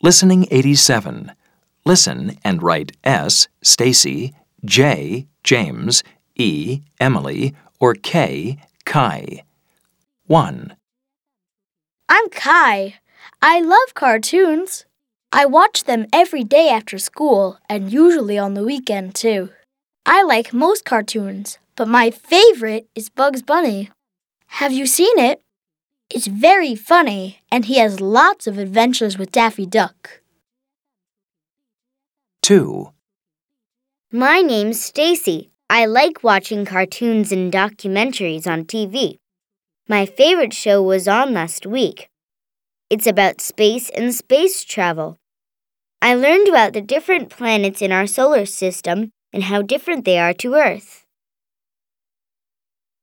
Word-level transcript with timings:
Listening 0.00 0.46
87. 0.52 1.32
Listen 1.84 2.38
and 2.44 2.62
write 2.62 2.96
S, 3.02 3.48
Stacy, 3.62 4.32
J, 4.64 5.26
James, 5.42 6.04
E, 6.36 6.82
Emily, 7.00 7.52
or 7.80 7.94
K, 7.94 8.58
Kai. 8.84 9.42
1. 10.28 10.76
I'm 12.08 12.28
Kai. 12.28 12.94
I 13.42 13.60
love 13.60 13.94
cartoons. 13.94 14.84
I 15.32 15.46
watch 15.46 15.82
them 15.82 16.06
every 16.12 16.44
day 16.44 16.68
after 16.68 16.96
school 16.98 17.58
and 17.68 17.92
usually 17.92 18.38
on 18.38 18.54
the 18.54 18.64
weekend 18.64 19.16
too. 19.16 19.50
I 20.06 20.22
like 20.22 20.52
most 20.52 20.84
cartoons, 20.84 21.58
but 21.74 21.88
my 21.88 22.12
favorite 22.12 22.86
is 22.94 23.10
Bugs 23.10 23.42
Bunny. 23.42 23.90
Have 24.46 24.72
you 24.72 24.86
seen 24.86 25.18
it? 25.18 25.42
It's 26.10 26.26
very 26.26 26.74
funny, 26.74 27.42
and 27.52 27.66
he 27.66 27.78
has 27.78 28.00
lots 28.00 28.46
of 28.46 28.56
adventures 28.56 29.18
with 29.18 29.30
Daffy 29.30 29.66
Duck. 29.66 30.22
2. 32.42 32.90
My 34.10 34.40
name's 34.40 34.82
Stacy. 34.82 35.50
I 35.68 35.84
like 35.84 36.24
watching 36.24 36.64
cartoons 36.64 37.30
and 37.30 37.52
documentaries 37.52 38.46
on 38.46 38.64
TV. 38.64 39.18
My 39.86 40.06
favorite 40.06 40.54
show 40.54 40.82
was 40.82 41.06
on 41.06 41.34
last 41.34 41.66
week. 41.66 42.08
It's 42.88 43.06
about 43.06 43.42
space 43.42 43.90
and 43.90 44.14
space 44.14 44.64
travel. 44.64 45.18
I 46.00 46.14
learned 46.14 46.48
about 46.48 46.72
the 46.72 46.80
different 46.80 47.28
planets 47.28 47.82
in 47.82 47.92
our 47.92 48.06
solar 48.06 48.46
system 48.46 49.10
and 49.30 49.42
how 49.42 49.60
different 49.60 50.06
they 50.06 50.18
are 50.18 50.32
to 50.34 50.54
Earth. 50.54 51.04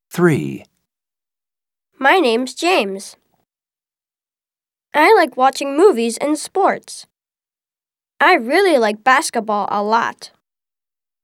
3. 0.09 0.63
My 1.97 2.17
name's 2.17 2.53
James. 2.53 3.15
I 4.93 5.13
like 5.13 5.37
watching 5.37 5.77
movies 5.77 6.17
and 6.17 6.37
sports. 6.37 7.07
I 8.19 8.33
really 8.33 8.77
like 8.77 9.03
basketball 9.03 9.67
a 9.71 9.81
lot. 9.81 10.31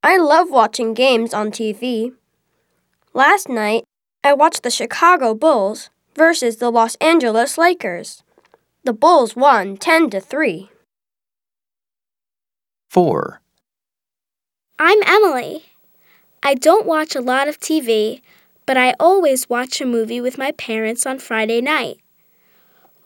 I 0.01 0.17
love 0.17 0.49
watching 0.49 0.93
games 0.93 1.33
on 1.33 1.51
TV. 1.51 2.13
Last 3.13 3.49
night, 3.49 3.83
I 4.23 4.33
watched 4.33 4.63
the 4.63 4.71
Chicago 4.71 5.35
Bulls 5.35 5.89
versus 6.15 6.57
the 6.57 6.71
Los 6.71 6.95
Angeles 6.95 7.57
Lakers. 7.57 8.23
The 8.85 8.93
Bulls 8.93 9.35
won 9.35 9.75
10 9.75 10.09
to 10.11 10.21
3. 10.21 10.69
4. 12.89 13.41
I'm 14.79 15.03
Emily. 15.05 15.65
I 16.41 16.53
don't 16.53 16.85
watch 16.85 17.13
a 17.13 17.21
lot 17.21 17.49
of 17.49 17.59
TV, 17.59 18.21
but 18.65 18.77
I 18.77 18.95
always 18.99 19.49
watch 19.49 19.81
a 19.81 19.85
movie 19.85 20.21
with 20.21 20.37
my 20.37 20.51
parents 20.51 21.05
on 21.05 21.19
Friday 21.19 21.61
night. 21.61 21.97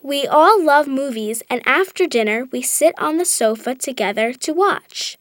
We 0.02 0.28
all 0.28 0.64
love 0.64 0.88
movies, 0.88 1.42
and 1.50 1.61
after 1.66 2.06
dinner, 2.06 2.45
we 2.52 2.61
sit 2.61 2.94
on 3.00 3.17
the 3.17 3.25
sofa 3.25 3.73
together 3.73 4.33
to 4.33 4.53
watch. 4.53 5.17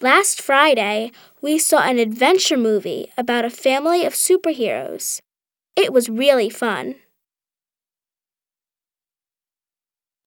Last 0.00 0.40
Friday, 0.40 1.10
we 1.40 1.58
saw 1.58 1.82
an 1.82 1.98
adventure 1.98 2.56
movie 2.56 3.12
about 3.16 3.44
a 3.44 3.50
family 3.50 4.04
of 4.04 4.12
superheroes. 4.12 5.20
It 5.76 5.92
was 5.92 6.08
really 6.08 6.50
fun. 6.50 6.96